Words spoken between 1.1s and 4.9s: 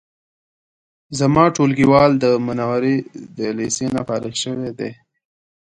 زما ټولګیوال د منورې د لیسې نه فارغ شوی